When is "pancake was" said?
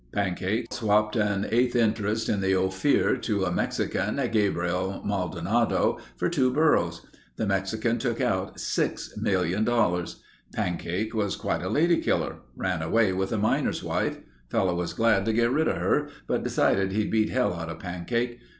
10.55-11.35